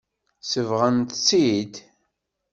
Sebɣen-tt-id. 0.51 1.73